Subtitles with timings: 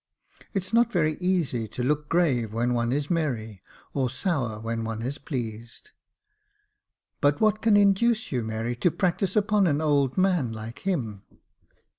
[0.55, 3.61] It's not very easy to look grave when one is merry,
[3.93, 5.91] or sour when one is pleased.""
[7.21, 11.21] But what can induce you, Mary, to practise upon an old man like him